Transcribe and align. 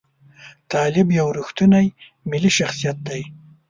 طالب 0.71 1.07
یو 1.19 1.27
ریښتونی 1.37 1.87
ملي 2.29 2.51
شخصیت 2.57 2.97
دی. 3.07 3.21